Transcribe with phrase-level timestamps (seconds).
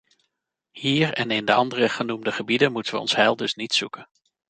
[0.71, 4.09] Hier en in de andere genoemde gebieden moeten we ons heil dus niet zoeken.